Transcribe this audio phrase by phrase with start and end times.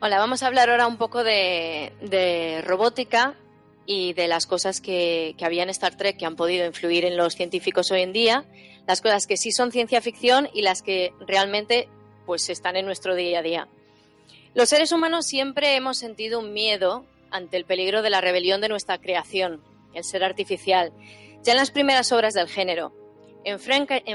[0.00, 3.34] Hola, vamos a hablar ahora un poco de, robótica
[3.86, 7.16] y de las cosas que, que, había en Star Trek que han podido influir en
[7.16, 8.44] los científicos hoy en día,
[8.86, 11.88] las cosas que sí son ciencia ficción y las que realmente
[12.26, 13.68] pues están en nuestro día a día.
[14.54, 18.68] Los seres humanos siempre hemos sentido un miedo ante el peligro de la rebelión de
[18.68, 19.62] nuestra creación,
[19.94, 20.92] el ser artificial,
[21.42, 23.03] ya en las primeras obras del género.
[23.46, 23.60] En,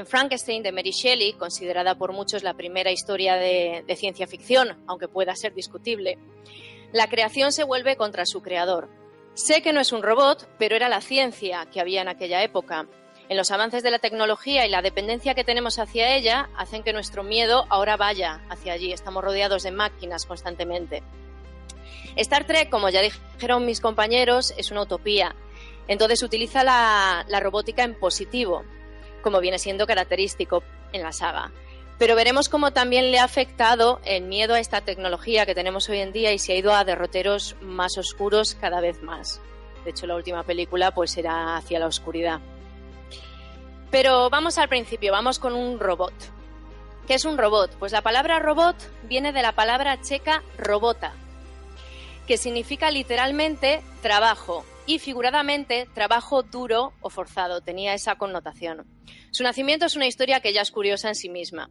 [0.06, 5.36] Frankenstein de Mary Shelley, considerada por muchos la primera historia de, ciencia ficción, aunque pueda
[5.36, 6.18] ser discutible,
[6.92, 8.88] la creación se vuelve contra su creador.
[9.34, 12.88] Sé que no es un robot, pero era la ciencia que había en aquella época.
[13.28, 16.92] En los avances de la tecnología y la dependencia que tenemos hacia ella hacen que
[16.92, 18.92] nuestro miedo ahora vaya hacia allí.
[18.92, 21.04] Estamos rodeados de máquinas constantemente.
[22.16, 25.36] Star Trek, como ya dijeron mis compañeros, es una utopía.
[25.86, 28.64] Entonces utiliza la robótica en positivo,
[29.20, 31.50] como viene siendo característico en la saga.
[31.98, 35.98] Pero veremos cómo también le ha afectado el miedo a esta tecnología que tenemos hoy
[35.98, 39.40] en día y se ha ido a derroteros más oscuros cada vez más.
[39.84, 42.40] De hecho, la última película pues era hacia la oscuridad.
[43.90, 46.14] Pero vamos al principio, vamos con un robot.
[47.06, 47.72] ¿Qué es un robot?
[47.78, 51.12] Pues la palabra robot viene de la palabra checa robota,
[52.26, 57.60] que significa literalmente trabajo y figuradamente trabajo duro o forzado.
[57.60, 58.86] Tenía esa connotación.
[59.30, 61.70] Su nacimiento es una historia que ya es curiosa en sí misma.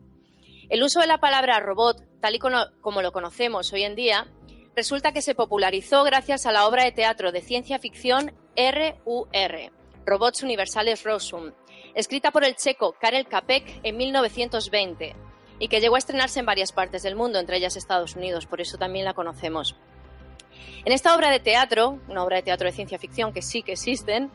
[0.70, 4.28] El uso de la palabra robot, tal y como lo conocemos hoy en día,
[4.76, 9.72] resulta que se popularizó gracias a la obra de teatro de ciencia ficción RUR,
[10.06, 11.52] Robots Universales Rosum,
[11.96, 15.16] escrita por el checo Karel Capek en 1920
[15.60, 18.62] y que llegó a estrenarse en varias partes del mundo, entre ellas Estados Unidos, por
[18.62, 19.76] eso también la conocemos.
[20.86, 23.74] En esta obra de teatro, una obra de teatro de ciencia ficción que sí que
[23.74, 24.32] existen,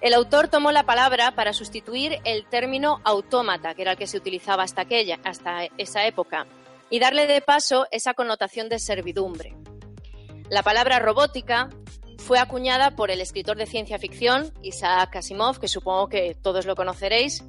[0.00, 4.16] el autor tomó la palabra para sustituir el término autómata, que era el que se
[4.16, 6.46] utilizaba hasta, aquella, hasta esa época,
[6.88, 9.56] y darle de paso esa connotación de servidumbre.
[10.50, 11.68] La palabra robótica
[12.18, 16.76] fue acuñada por el escritor de ciencia ficción Isaac Asimov, que supongo que todos lo
[16.76, 17.42] conoceréis,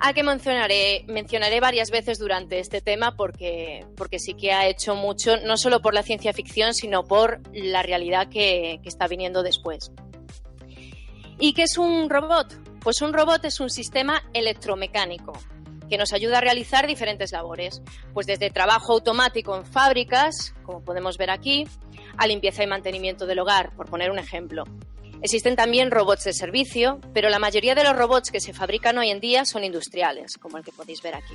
[0.00, 4.94] al que mencionaré, mencionaré varias veces durante este tema porque, porque sí que ha hecho
[4.94, 9.90] mucho, no solo por la ciencia ficción, sino por la realidad que está viniendo después.
[11.40, 12.54] ¿Y qué es un robot?
[12.80, 15.32] Pues un robot es un sistema electromecánico
[15.88, 17.82] que nos ayuda a realizar diferentes labores,
[18.12, 21.64] pues desde trabajo automático en fábricas, como podemos ver aquí,
[22.16, 24.64] a limpieza y mantenimiento del hogar, por poner un ejemplo.
[25.20, 29.10] Existen también robots de servicio, pero la mayoría de los robots que se fabrican hoy
[29.10, 31.34] en día son industriales, como el que podéis ver aquí.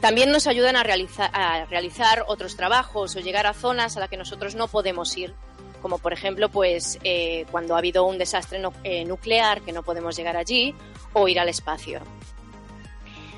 [0.00, 4.54] También nos ayudan a realizar, otros trabajos o llegar a zonas a las que nosotros
[4.54, 5.34] no podemos ir,
[5.82, 10.16] como por ejemplo pues eh, cuando ha habido un desastre eh, nuclear que no podemos
[10.16, 10.74] llegar allí
[11.12, 12.00] o ir al espacio.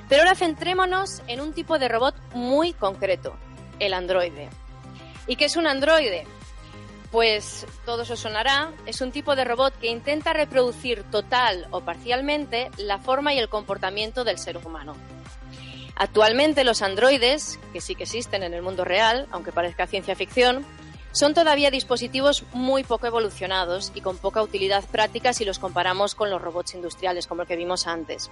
[0.08, 3.34] Pero ahora centrémonos en un tipo de robot muy concreto,
[3.80, 4.48] el androide.
[5.26, 6.26] ¿Y qué es un androide?
[7.12, 12.70] Pues todo eso sonará, es un tipo de robot que intenta reproducir total o parcialmente
[12.78, 14.96] la forma y el comportamiento del ser humano.
[15.94, 20.64] Actualmente los androides, que sí que existen en el mundo real, aunque parezca ciencia ficción,
[21.12, 26.30] son todavía dispositivos muy poco evolucionados y con poca utilidad práctica si los comparamos con
[26.30, 28.30] los robots industriales, como el que vimos antes.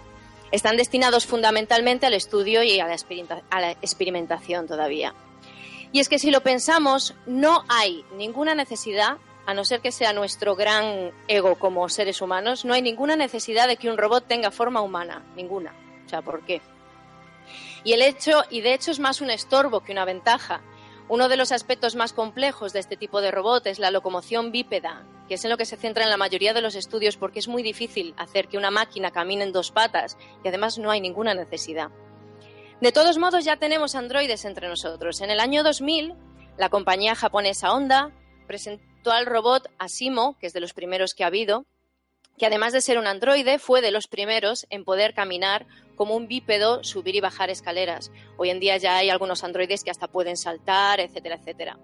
[0.50, 5.14] Están destinados fundamentalmente al estudio y a la, experimentación todavía.
[5.92, 10.12] Y es que si lo pensamos, no hay ninguna necesidad, a no ser que sea
[10.12, 14.50] nuestro gran ego como seres humanos, no hay ninguna necesidad de que un robot tenga
[14.50, 15.74] forma humana, ninguna.
[16.06, 16.60] O sea, ¿por qué?
[17.82, 20.60] Y el hecho, y de hecho es más un estorbo que una ventaja,
[21.08, 25.04] uno de los aspectos más complejos de este tipo de robot es la locomoción bípeda,
[25.26, 27.48] que es en lo que se centra en la mayoría de los estudios porque es
[27.48, 31.34] muy difícil hacer que una máquina camine en dos patas y además no hay ninguna
[31.34, 31.90] necesidad.
[32.80, 35.20] De todos modos, ya tenemos androides entre nosotros.
[35.20, 36.14] En el año 2000,
[36.56, 38.10] la compañía japonesa Honda
[38.46, 41.66] presentó al robot Asimo, que es de los primeros que ha habido,
[42.38, 46.26] que además de ser un androide, fue de los primeros en poder caminar como un
[46.26, 48.10] bípedo, subir y bajar escaleras.
[48.38, 51.78] Hoy en día ya hay algunos androides que hasta pueden saltar, etcétera, etcétera.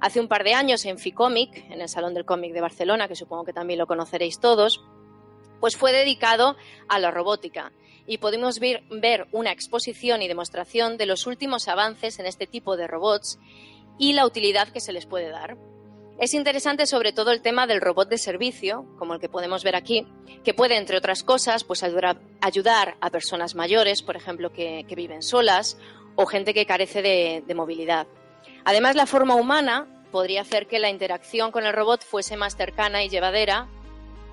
[0.00, 3.14] Hace un par de años en Ficomic, en el Salón del Cómic de Barcelona, que
[3.14, 4.82] supongo que también lo conoceréis todos,
[5.60, 6.56] pues fue dedicado
[6.88, 7.70] a la robótica
[8.06, 12.86] y pudimos ver, una exposición y demostración de los últimos avances en este tipo de
[12.86, 13.38] robots
[13.98, 15.56] y la utilidad que se les puede dar.
[16.18, 19.76] Es interesante sobre todo el tema del robot de servicio, como el que podemos ver
[19.76, 20.06] aquí,
[20.44, 25.76] que puede, entre otras cosas, pues ayudar a personas mayores, por ejemplo, que, viven solas,
[26.14, 28.06] o gente que carece de, movilidad.
[28.64, 33.04] Además, la forma humana podría hacer que la interacción con el robot fuese más cercana
[33.04, 33.68] y llevadera,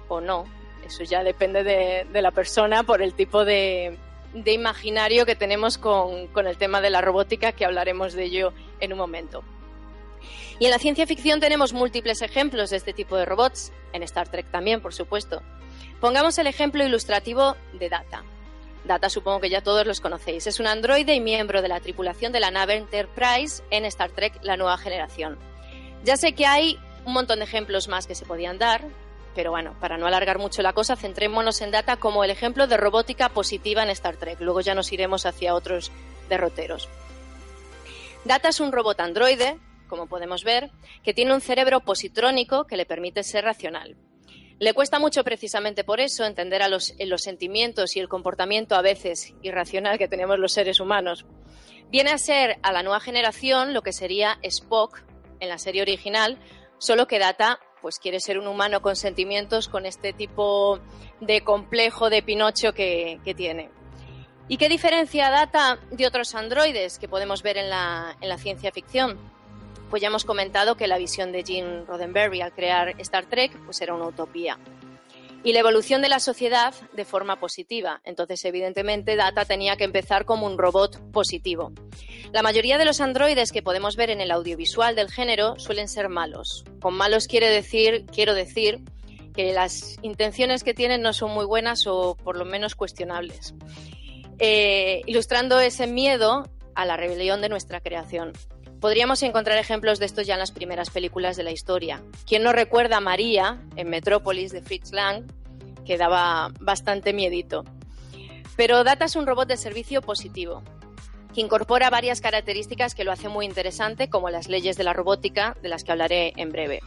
[0.08, 0.46] o no.
[0.85, 3.97] Eso ya depende de, la persona por el tipo de,
[4.45, 9.00] imaginario que tenemos con el tema de la robótica, que hablaremos de ello en un
[9.00, 9.44] momento.
[10.59, 14.30] Y en la ciencia ficción tenemos múltiples ejemplos de este tipo de robots, en Star
[14.30, 15.41] Trek también, por supuesto.
[16.00, 18.24] Pongamos el ejemplo ilustrativo de Data.
[18.85, 20.45] Data supongo que ya todos los conocéis.
[20.45, 24.39] Es un androide y miembro de la tripulación de la nave Enterprise en Star Trek
[24.44, 25.38] La Nueva Generación.
[26.03, 28.83] Ya sé que hay un montón de ejemplos más que se podían dar,
[29.35, 32.77] pero bueno, para no alargar mucho la cosa, centrémonos en Data como el ejemplo de
[32.77, 34.39] robótica positiva en Star Trek.
[34.41, 35.91] Luego ya nos iremos hacia otros
[36.30, 36.89] derroteros.
[38.25, 39.59] Data es un robot androide
[39.94, 40.71] como podemos ver,
[41.03, 43.95] que tiene un cerebro positrónico que le permite ser racional.
[44.57, 48.81] Le cuesta mucho precisamente por eso entender a los, los sentimientos y el comportamiento a
[48.81, 51.27] veces irracional que tenemos los seres humanos.
[51.91, 55.03] Viene a ser a la nueva generación lo que sería Spock
[55.39, 56.39] en la serie original,
[56.80, 60.80] solo que Data pues quiere ser un humano con sentimientos, con este tipo
[61.19, 63.69] de complejo de Pinocho que, tiene.
[64.47, 68.71] ¿Y qué diferencia Data de otros androides que podemos ver en la, en la ciencia
[68.71, 69.19] ficción?
[69.94, 73.80] pues ya hemos comentado que la visión de Gene Roddenberry al crear Star Trek pues
[73.80, 74.57] era una utopía.
[75.44, 78.01] Y la evolución de la sociedad de forma positiva.
[78.06, 81.74] Entonces, evidentemente, Data tenía que empezar como un robot positivo.
[82.31, 86.07] La mayoría de los androides que podemos ver en el audiovisual del género suelen ser
[86.07, 86.63] malos.
[86.81, 88.80] Con malos quiere decir, quiero decir
[89.34, 93.54] que las intenciones que tienen no son muy buenas o por lo menos cuestionables.
[94.40, 98.34] Eh, ilustrando ese miedo a la rebelión de nuestra creación.
[98.83, 102.01] Podríamos encontrar ejemplos de esto ya en las primeras películas de la historia.
[102.27, 105.24] ¿Quién no recuerda a María en Metrópolis de Fritz Lang,
[105.85, 107.63] que daba bastante miedito?
[108.57, 110.63] Pero Data es un robot de servicio positivo,
[111.33, 115.56] que incorpora varias características que lo hacen muy interesante, como las leyes de la robótica,
[115.62, 116.81] de las que hablaré en breve.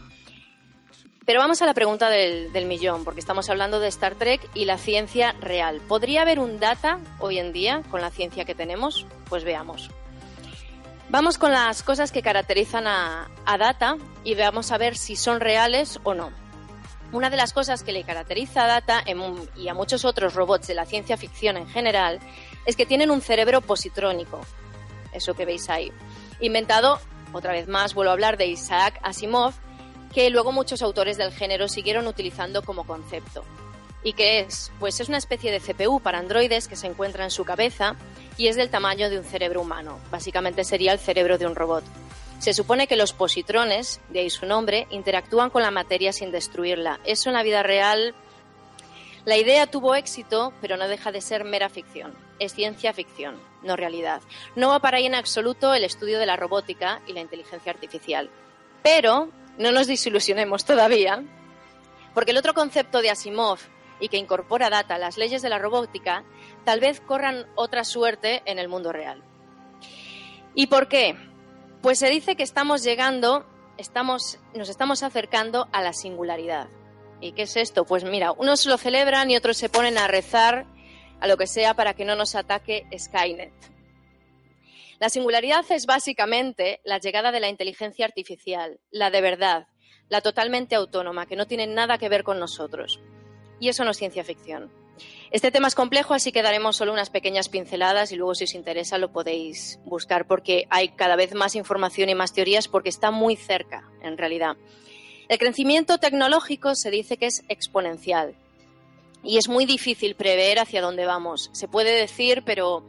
[1.25, 4.67] Pero vamos a la pregunta del, del, millón, porque estamos hablando de Star Trek y
[4.67, 5.81] la ciencia real.
[5.89, 9.07] ¿Podría haber un data hoy en día con la ciencia que tenemos?
[9.31, 9.89] Pues veamos.
[11.09, 16.01] Vamos con las cosas que caracterizan a, Data y veamos a ver si son reales
[16.03, 16.33] o no.
[17.13, 19.05] Una de las cosas que le caracteriza a Data
[19.55, 22.19] y a muchos otros robots de la ciencia ficción en general
[22.67, 24.41] es que tienen un cerebro positrónico,
[25.13, 25.93] eso que veis ahí,
[26.41, 26.99] inventado,
[27.33, 29.55] otra vez más vuelvo a hablar de Isaac Asimov,
[30.13, 33.45] que luego muchos autores del género siguieron utilizando como concepto.
[34.03, 34.73] ¿Y qué es?
[34.81, 37.95] Pues es una especie de CPU para androides que se encuentra en su cabeza
[38.37, 39.99] y es del tamaño de un cerebro humano.
[40.11, 41.85] Básicamente sería el cerebro de un robot.
[42.39, 47.01] Se supone que los positrones, de ahí su nombre, interactúan con la materia sin destruirla.
[47.05, 48.15] Eso en la vida real.
[49.25, 52.15] La idea tuvo éxito, pero no deja de ser mera ficción.
[52.39, 54.21] Es ciencia ficción, no realidad.
[54.55, 58.31] No va para ahí en absoluto el estudio de la robótica y la inteligencia artificial.
[58.83, 61.23] Pero no nos desilusionemos todavía,
[62.13, 63.59] porque el otro concepto de Asimov
[63.99, 66.23] y que incorpora data a las leyes de la robótica,
[66.67, 69.23] tal vez corran otra suerte en el mundo real.
[70.55, 71.15] ¿Y por qué?
[71.81, 73.47] Pues se dice que estamos llegando,
[73.79, 76.69] estamos, nos estamos acercando a la singularidad.
[77.21, 77.85] ¿Y qué es esto?
[77.85, 80.67] Pues mira, unos lo celebran y otros se ponen a rezar
[81.21, 83.55] a lo que sea para que no nos ataque Skynet.
[84.99, 89.69] La singularidad es básicamente la llegada de la inteligencia artificial, la de verdad,
[90.09, 92.99] la totalmente autónoma, que no tiene nada que ver con nosotros
[93.61, 94.86] y eso no es ciencia ficción.
[95.33, 98.55] Este tema es complejo, así que daremos solo unas pequeñas pinceladas y luego si os
[98.55, 103.11] interesa lo podéis buscar porque hay cada vez más información y más teorías porque está
[103.11, 104.57] muy cerca, en realidad.
[105.29, 108.35] El crecimiento tecnológico se dice que es exponencial
[109.25, 111.51] y es muy difícil prever hacia dónde vamos.
[111.53, 112.85] Se puede decir, pero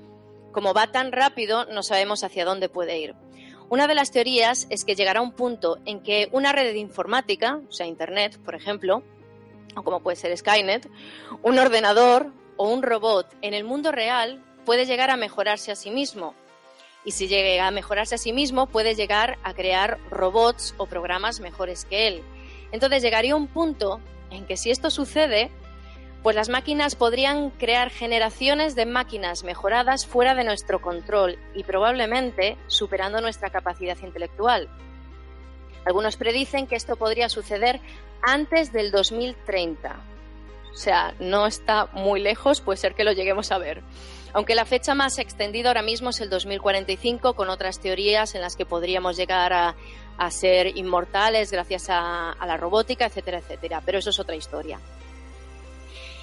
[0.52, 3.16] como va tan rápido no sabemos hacia dónde puede ir.
[3.70, 7.72] Una de las teorías es que llegará un punto en que una red informática, o
[7.72, 9.04] sea, Internet, por ejemplo,
[9.84, 10.90] como puede ser Skynet,
[11.44, 15.92] un ordenador o un robot en el mundo real puede llegar a mejorarse a sí
[15.92, 16.36] mismo.
[17.06, 21.40] Y si llega a mejorarse a sí mismo, puede llegar a crear robots o programas
[21.40, 22.24] mejores que él.
[22.72, 25.50] Entonces llegaría un punto en que si esto sucede,
[26.22, 32.58] pues las máquinas podrían crear generaciones de máquinas mejoradas fuera de nuestro control y probablemente
[32.68, 34.68] superando nuestra capacidad intelectual.
[35.86, 37.80] Algunos predicen que esto podría suceder
[38.22, 39.96] antes del 2030.
[40.74, 43.82] O sea, no está muy lejos, puede ser que lo lleguemos a ver.
[44.34, 48.56] Aunque la fecha más extendida ahora mismo es el 2045, con otras teorías en las
[48.56, 49.76] que podríamos llegar a,
[50.30, 53.82] ser inmortales gracias a, la robótica, etcétera, etcétera.
[53.86, 54.80] Pero eso es otra historia.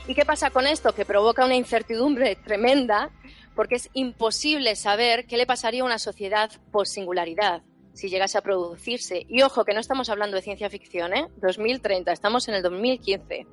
[0.07, 0.95] ¿Y qué pasa con esto?
[0.95, 3.11] Que provoca una incertidumbre tremenda
[3.57, 7.63] porque es imposible saber qué le pasaría a una sociedad por singularidad
[7.95, 9.25] si llegase a producirse.
[9.29, 11.29] Y ojo, que no estamos hablando de ciencia ficción, ¿eh?
[11.37, 13.47] 2030, estamos en el 2015.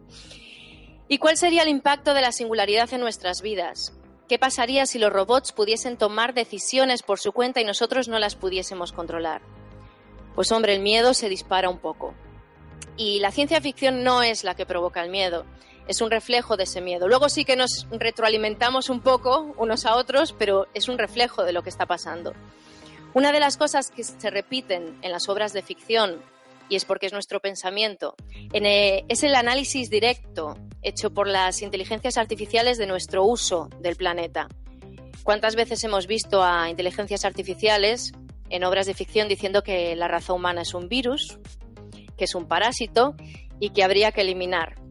[1.07, 3.93] ¿Y cuál sería el impacto de la singularidad en nuestras vidas?
[4.27, 8.35] ¿Qué pasaría si los robots pudiesen tomar decisiones por su cuenta y nosotros no las
[8.35, 9.41] pudiésemos controlar?
[10.35, 12.13] Pues hombre, el miedo se dispara un poco.
[12.97, 15.45] Y la ciencia ficción no es la que provoca el miedo,
[15.87, 17.07] es un reflejo de ese miedo.
[17.07, 21.51] Luego sí que nos retroalimentamos un poco unos a otros, pero es un reflejo de
[21.51, 22.33] lo que está pasando.
[23.13, 26.21] Una de las cosas que se repiten en las obras de ficción,
[26.69, 28.15] y es porque es nuestro pensamiento,
[28.53, 34.47] eh, es el análisis directo hecho por las inteligencias artificiales de nuestro uso del planeta.
[35.23, 38.13] ¿Cuántas veces hemos visto a inteligencias artificiales
[38.49, 41.37] en obras de ficción diciendo que la raza humana es un virus,
[42.17, 43.15] que es un parásito
[43.59, 44.81] y que habría que eliminar?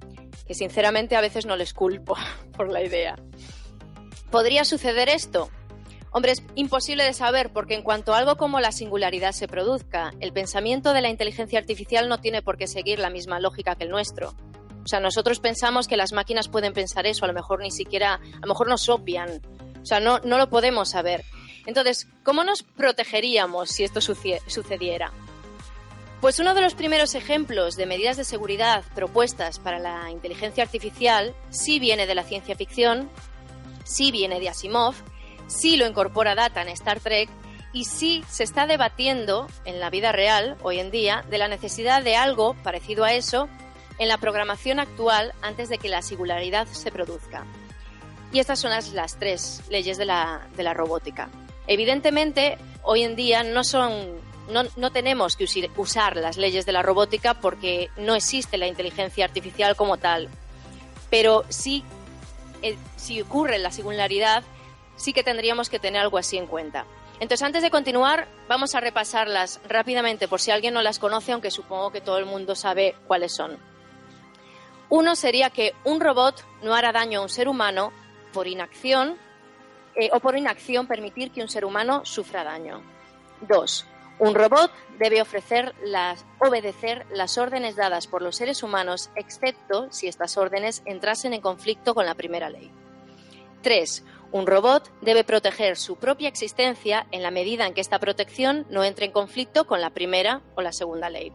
[0.50, 2.16] que sinceramente a veces no les culpo
[2.56, 3.14] por la idea.
[4.32, 5.48] ¿Podría suceder esto?
[6.12, 10.32] Hombre, es imposible de saber porque en cuanto algo como la singularidad se produzca, el
[10.32, 13.90] pensamiento de la inteligencia artificial no tiene por qué seguir la misma lógica que el
[13.90, 14.34] nuestro.
[14.82, 18.14] O sea, nosotros pensamos que las máquinas pueden pensar eso, a lo mejor ni siquiera,
[18.14, 19.40] a lo mejor nos opian.
[19.82, 21.24] O sea, no, no lo podemos saber.
[21.66, 25.12] Entonces, ¿cómo nos protegeríamos si esto sucediera?
[26.20, 31.34] Pues uno de los primeros ejemplos de medidas de seguridad propuestas para la inteligencia artificial
[31.50, 33.08] sí viene de la ciencia ficción,
[33.84, 34.94] sí viene de Asimov,
[35.50, 37.28] sí lo incorpora Data en Star Trek
[37.72, 42.02] y sí se está debatiendo en la vida real hoy en día de la necesidad
[42.02, 43.48] de algo parecido a eso
[43.98, 47.44] en la programación actual antes de que la singularidad se produzca.
[48.32, 51.28] Y estas son las, las tres leyes de la, de la robótica.
[51.66, 55.44] Evidentemente, hoy en día no son no, tenemos que
[55.76, 60.28] usar las leyes de la robótica porque no existe la inteligencia artificial como tal.
[61.08, 61.84] Pero sí,
[62.62, 64.42] eh, si ocurre la singularidad,
[65.00, 66.84] sí que tendríamos que tener algo así en cuenta.
[67.20, 71.50] Entonces, antes de continuar, vamos a repasarlas rápidamente por si alguien no las conoce, aunque
[71.50, 73.58] supongo que todo el mundo sabe cuáles son.
[74.90, 77.92] Uno sería que un robot no hará daño a un ser humano
[78.32, 79.16] por inacción
[79.94, 82.82] eh, o por inacción permitir que un ser humano sufra daño.
[83.40, 83.86] Dos,
[84.20, 90.08] un robot debe ofrecer las, obedecer las órdenes dadas por los seres humanos, excepto si
[90.08, 92.70] estas órdenes entrasen en conflicto con la primera ley.
[93.62, 94.04] 3.
[94.32, 98.84] Un robot debe proteger su propia existencia en la medida en que esta protección no
[98.84, 101.32] entre en conflicto con la primera o la segunda ley.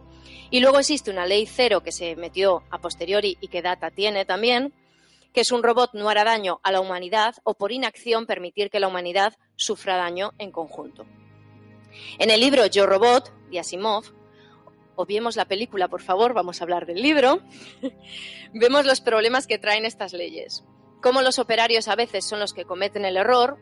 [0.50, 4.24] Y luego existe una ley cero que se metió a posteriori y que Data tiene
[4.24, 4.72] también,
[5.34, 8.80] que es un robot no hará daño a la humanidad o por inacción permitir que
[8.80, 11.04] la humanidad sufra daño en conjunto.
[12.18, 14.04] En el libro Yo Robot, de Asimov,
[14.94, 17.40] obviemos la película, por favor, vamos a hablar del libro,
[18.54, 20.64] vemos los problemas que traen estas leyes,
[21.06, 23.58] cómo los operarios a veces son los que cometen el error,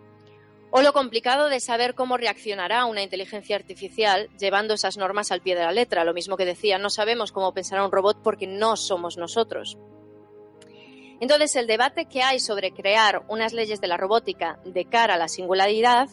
[0.70, 5.54] o lo complicado de saber cómo reaccionará una inteligencia artificial llevando esas normas al pie
[5.54, 6.04] de la letra.
[6.04, 9.76] Lo mismo que decía, no sabemos cómo pensará un robot porque no somos nosotros.
[11.20, 15.18] Entonces, el debate que hay sobre crear unas leyes de la robótica de cara a
[15.18, 16.08] la singularidad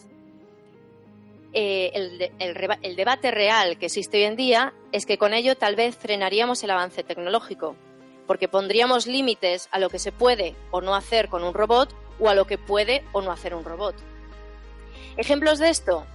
[1.54, 5.96] eh, el, debate real que existe hoy en día es que con ello tal vez
[5.96, 7.76] frenaríamos el avance tecnológico,
[8.26, 12.28] porque pondríamos límites a lo que se puede o no hacer con un robot o
[12.28, 13.94] a lo que puede o no hacer un robot.
[15.16, 16.06] Ejemplos de esto,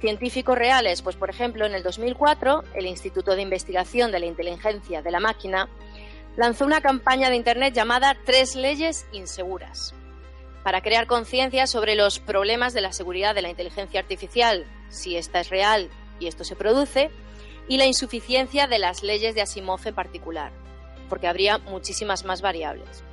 [0.00, 5.02] científicos reales, pues por ejemplo en el 2004 el Instituto de Investigación de la Inteligencia
[5.02, 5.68] de la Máquina
[6.36, 9.94] lanzó una campaña de Internet llamada Tres leyes inseguras
[10.62, 15.40] para crear conciencia sobre los problemas de la seguridad de la inteligencia artificial, si esta
[15.40, 15.88] es real
[16.18, 17.10] y esto se produce,
[17.68, 20.52] y la insuficiencia de las leyes de Asimov en particular,
[21.10, 23.04] porque habría muchísimas más variables.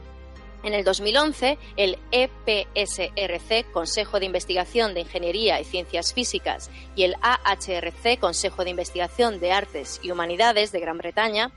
[0.64, 7.16] En el 2011, el EPSRC, Consejo de Investigación de Ingeniería y Ciencias Físicas, y el
[7.22, 11.52] AHRC, Consejo de Investigación de Artes y Humanidades de Gran Bretaña,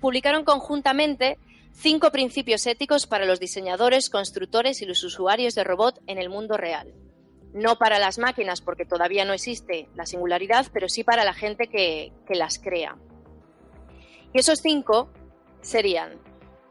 [0.00, 1.38] publicaron conjuntamente
[1.78, 6.56] Cinco principios éticos para los diseñadores, constructores y los usuarios de robot en el mundo
[6.56, 6.94] real.
[7.52, 11.68] No para las máquinas, porque todavía no existe la singularidad, pero sí para la gente
[11.68, 12.96] que, las crea.
[14.32, 15.10] Y esos cinco
[15.66, 16.20] serían,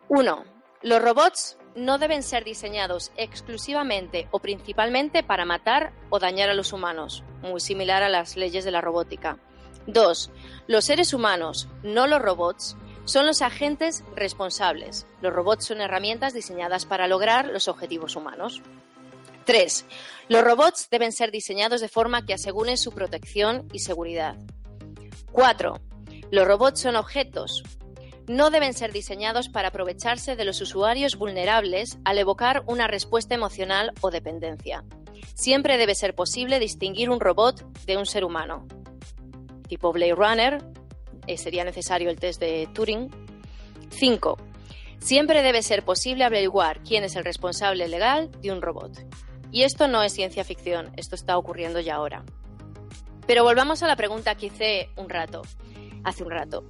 [0.08, 0.46] uno,
[0.82, 6.72] los robots no deben ser diseñados exclusivamente o principalmente para matar o dañar a los
[6.72, 9.38] humanos, muy similar a las leyes de la robótica.
[9.86, 10.32] Dos,
[10.68, 15.06] los seres humanos, no los robots, son los agentes responsables.
[15.22, 18.62] Los robots son herramientas diseñadas para lograr los objetivos humanos.
[19.46, 19.86] 3.
[20.30, 24.38] Los robots deben ser diseñados de forma que aseguren su protección y seguridad.
[25.34, 25.82] 4.
[26.32, 27.62] Los robots son objetos.
[28.28, 33.94] No deben ser diseñados para aprovecharse de los usuarios vulnerables al evocar una respuesta emocional
[34.02, 34.84] o dependencia.
[35.36, 38.66] Siempre debe ser posible distinguir un robot de un ser humano.
[39.68, 40.64] Tipo Blade Runner,
[41.28, 43.10] eh, sería necesario el test de Turing.
[43.90, 44.38] 5.
[45.00, 49.06] Siempre debe ser posible averiguar quién es el responsable legal de un robot.
[49.52, 52.24] Y esto no es ciencia ficción, esto está ocurriendo ya ahora.
[53.28, 55.44] Pero volvamos a la pregunta que hice un rato,
[56.04, 56.66] hace un rato.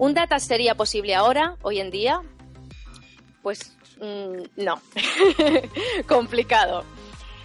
[0.00, 2.22] ¿Un data sería posible ahora, hoy en día?
[3.42, 4.80] Pues mm, no.
[6.08, 6.84] Complicado.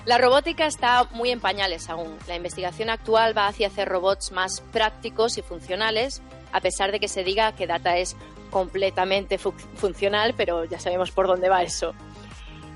[0.06, 2.18] La robótica está muy en pañales aún.
[2.30, 6.22] La investigación actual va hacia hacer robots más prácticos y funcionales,
[6.54, 8.16] a pesar de que se diga que Data es
[8.52, 11.94] completamente funcional, pero ya sabemos por dónde va eso.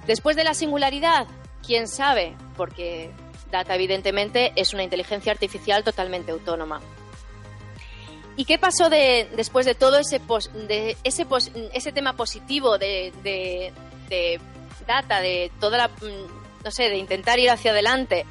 [0.06, 1.26] Después de la singularidad,
[1.66, 3.12] quién sabe, porque
[3.50, 6.82] Data evidentemente es una inteligencia artificial totalmente autónoma.
[8.40, 10.22] ¿Y qué pasó de, después de todo ese,
[10.66, 11.28] de ese,
[11.74, 13.74] ese tema positivo de, de,
[14.08, 14.40] de,
[14.88, 18.26] Data, de toda la, mm, no sé, de intentar ir hacia adelante?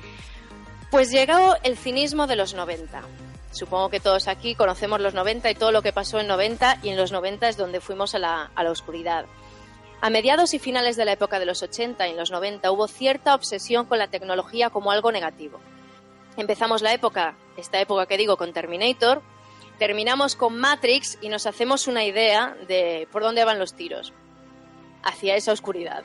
[0.90, 3.02] Pues llegó el cinismo de los 90
[3.50, 6.88] Supongo que todos aquí conocemos los 90 y todo lo que pasó en 90 y
[6.88, 9.26] en los 90 es donde fuimos a la, a la oscuridad.
[10.00, 12.88] A mediados y finales de la época de los 80 y en los 90 hubo
[12.88, 15.60] cierta obsesión con la tecnología como algo negativo.
[16.38, 19.20] Empezamos la época, esta época que digo, con Terminator,
[19.78, 24.12] terminamos con Matrix y nos hacemos una idea de por dónde van los tiros,
[25.02, 26.04] hacia esa oscuridad.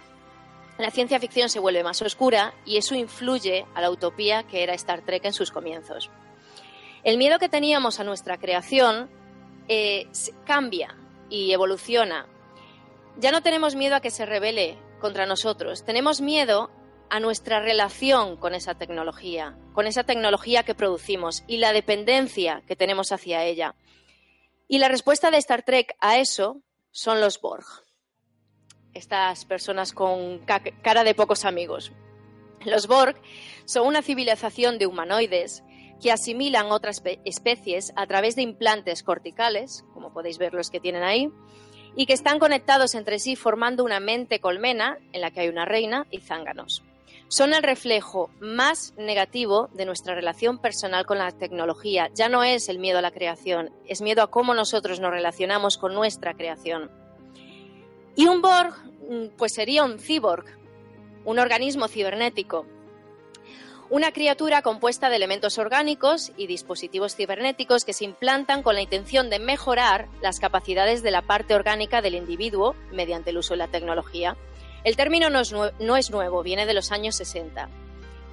[0.78, 4.74] La ciencia ficción se vuelve más oscura y eso influye a la utopía que era
[4.74, 6.10] Star Trek en sus comienzos.
[7.04, 9.10] El miedo que teníamos a nuestra creación
[9.68, 10.08] eh,
[10.46, 10.96] cambia
[11.30, 12.26] y evoluciona.
[13.18, 16.72] Ya no tenemos miedo a que se revele contra nosotros, tenemos miedo
[17.14, 22.76] a nuestra relación con esa tecnología, con esa tecnología que producimos y la dependencia que
[22.76, 23.76] tenemos hacia ella.
[24.68, 27.66] Y la respuesta de Star Trek a eso son los Borg,
[28.96, 31.92] estas personas con cara de pocos amigos.
[32.66, 33.16] Los Borg
[33.66, 35.64] son una civilización de humanoides
[36.02, 41.04] que asimilan otras especies a través de implantes corticales, como podéis ver los que tienen
[41.04, 41.32] ahí,
[41.96, 45.66] y que están conectados entre sí formando una mente colmena en la que hay una
[45.66, 46.82] reina y zánganos.
[47.34, 52.12] Son el reflejo más negativo de nuestra relación personal con la tecnología.
[52.14, 55.80] Ya no es el miedo a la creación, es miedo a cómo nosotros nos relacionamos
[55.80, 56.92] con nuestra creación.
[58.16, 58.76] Y un Borg,
[59.10, 60.46] mm, pues sería un cyborg,
[61.26, 62.68] un organismo cibernético,
[63.90, 69.32] una criatura compuesta de elementos orgánicos y dispositivos cibernéticos que se implantan con la intención
[69.32, 73.70] de mejorar las capacidades de la parte orgánica del individuo mediante el uso de la
[73.70, 74.38] tecnología.
[74.84, 77.70] El término no es, nuevo, viene de los años 60.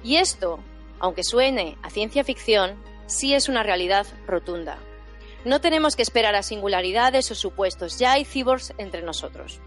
[0.03, 0.59] Y esto,
[0.99, 2.75] aunque suene a ciencia ficción,
[3.07, 4.77] sí es una realidad rotunda.
[5.45, 9.61] No tenemos que esperar a singularidades o supuestos, ya hay cyborgs entre nosotros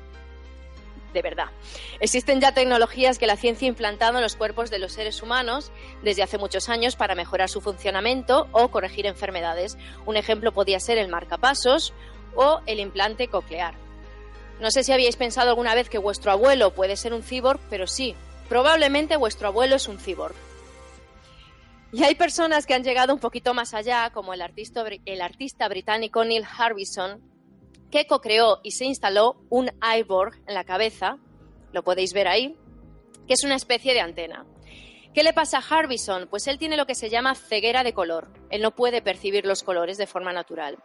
[1.15, 1.47] de verdad.
[2.01, 5.73] Existen ya tecnologías que la ciencia ha implantado en los cuerpos de los seres humanos
[6.03, 9.79] desde hace muchos años para mejorar su funcionamiento o corregir enfermedades.
[10.05, 11.95] Un ejemplo podría ser el marcapasos
[12.35, 13.84] o el implante coclear.
[14.61, 17.87] No sé si habíais pensado alguna vez que vuestro abuelo puede ser un cyborg, pero
[17.87, 18.15] sí,
[18.49, 20.35] probablemente vuestro abuelo es un cyborg.
[21.93, 26.45] Y hay personas que han llegado un poquito más allá, como el artista, británico Neil
[26.45, 27.23] Harbison,
[27.91, 31.19] que co-creó y se instaló un iBorg en la cabeza,
[31.73, 32.57] lo podéis ver ahí,
[33.29, 34.45] que es una especie de antena.
[35.15, 36.27] ¿Qué le pasa a Harbison?
[36.27, 38.33] Pues él tiene lo que se llama ceguera de color.
[38.51, 40.77] Él no puede percibir los colores de forma natural.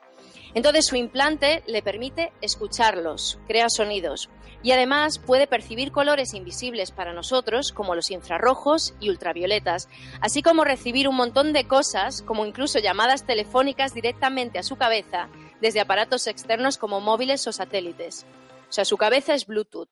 [0.54, 4.30] Entonces su implante le permite escucharlos, crea sonidos
[4.62, 9.90] y además puede percibir colores invisibles para nosotros como los infrarrojos y ultravioletas,
[10.22, 15.28] así como recibir un montón de cosas como incluso llamadas telefónicas directamente a su cabeza
[15.60, 18.28] desde aparatos externos como móviles o satélites.
[18.70, 19.90] O sea, su cabeza es Bluetooth.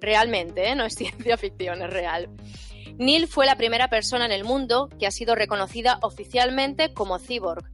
[0.00, 0.74] Realmente, ¿eh?
[0.74, 2.28] no es ciencia ficción, es real.
[2.98, 7.64] Neil fue la primera persona en el mundo que ha sido reconocida oficialmente como cyborg,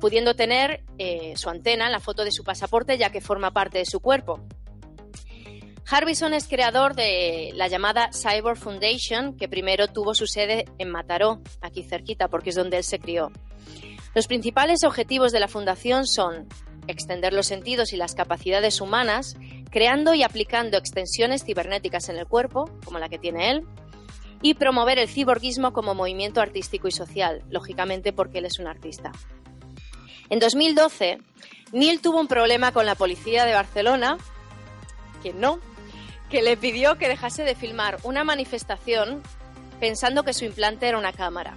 [0.00, 3.78] pudiendo tener eh, su antena en la foto de su pasaporte ya que forma parte
[3.78, 4.40] de su cuerpo.
[5.88, 11.42] Harbison es creador de la llamada Cyborg Foundation, que primero tuvo su sede en Mataró,
[11.60, 13.30] aquí cerquita, porque es donde él se crió.
[14.14, 16.48] Los principales objetivos de la fundación son
[16.86, 19.36] extender los sentidos y las capacidades humanas,
[19.72, 23.66] creando y aplicando extensiones cibernéticas en el cuerpo, como la que tiene él,
[24.42, 29.12] y promover el ciborguismo como movimiento artístico y social, lógicamente porque él es un artista.
[30.28, 31.18] En 2012,
[31.72, 34.18] Neil tuvo un problema con la policía de Barcelona,
[35.22, 35.58] que no,
[36.28, 39.22] que le pidió que dejase de filmar una manifestación
[39.80, 41.56] pensando que su implante era una cámara.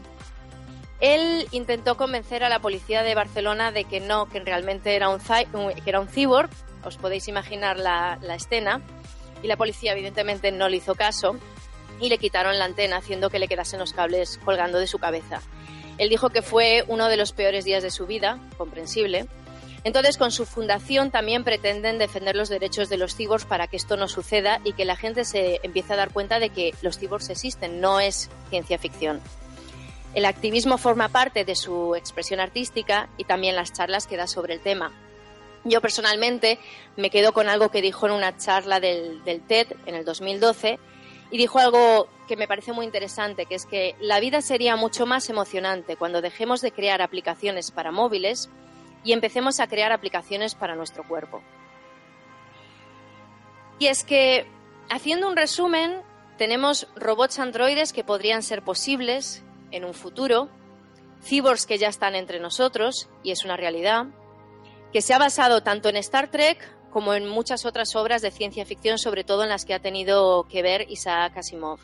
[1.02, 5.20] Él intentó convencer a la policía de Barcelona de que no, que realmente era un,
[5.20, 6.50] que era un cyborg,
[6.86, 8.82] os podéis imaginar la, escena,
[9.44, 11.36] y la policía evidentemente no le hizo caso
[12.00, 15.42] y le quitaron la antena haciendo que le quedasen los cables colgando de su cabeza.
[15.98, 19.28] Él dijo que fue uno de los peores días de su vida, comprensible.
[19.84, 23.98] Entonces, con su fundación también pretenden defender los derechos de los cyborgs para que esto
[23.98, 27.30] no suceda y que la gente se empiece a dar cuenta de que los cyborgs
[27.30, 29.22] existen, no es ciencia ficción.
[30.16, 34.54] El activismo forma parte de su expresión artística y también las charlas que da sobre
[34.54, 34.92] el tema.
[35.66, 36.60] Yo personalmente
[36.96, 40.78] me quedo con algo que dijo en una charla del, TED en el 2012
[41.32, 45.08] y dijo algo que me parece muy interesante, que es que la vida sería mucho
[45.08, 48.50] más emocionante cuando dejemos de crear aplicaciones para móviles
[49.04, 51.42] y empecemos a crear aplicaciones para nuestro cuerpo.
[53.80, 54.46] Y es que,
[54.90, 56.02] haciendo un resumen,
[56.38, 60.48] tenemos robots androides que podrían ser posibles en un futuro,
[61.24, 64.06] cyborgs que ya están entre nosotros, y es una realidad,
[64.96, 66.58] que se ha basado tanto en Star Trek
[66.90, 70.48] como en muchas otras obras de ciencia ficción, sobre todo en las que ha tenido
[70.48, 71.82] que ver Isaac Asimov.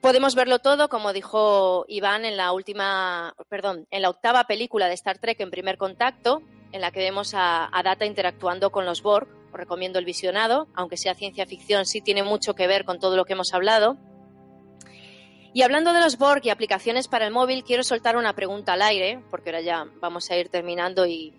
[0.00, 4.94] Podemos verlo todo, como dijo Iván en la última, perdón, en la octava película de
[4.94, 6.40] Star Trek en primer contacto,
[6.72, 9.28] en la que vemos a, a Data interactuando con los Borg.
[9.52, 13.16] Os recomiendo el visionado, aunque sea ciencia ficción, sí tiene mucho que ver con todo
[13.16, 13.98] lo que hemos hablado.
[15.52, 18.80] Y hablando de los Borg y aplicaciones para el móvil, quiero soltar una pregunta al
[18.80, 21.34] aire, porque ahora ya vamos a ir terminando y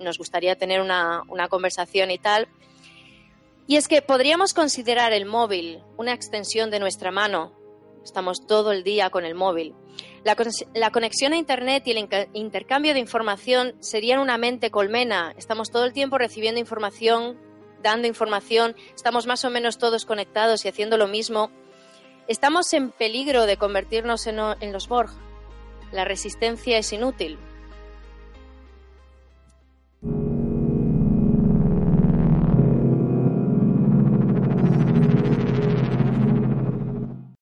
[0.00, 2.48] nos gustaría tener una, conversación y tal.
[3.66, 7.52] Y es que podríamos considerar el móvil una extensión de nuestra mano.
[8.02, 9.74] Estamos todo el día con el móvil.
[10.24, 15.34] La, conexión a Internet y el intercambio de información serían una mente colmena.
[15.36, 17.38] Estamos todo el tiempo recibiendo información,
[17.82, 21.50] dando información, estamos más o menos todos conectados y haciendo lo mismo.
[22.28, 25.10] Estamos en peligro de convertirnos en los Borg.
[25.92, 27.38] La resistencia es inútil.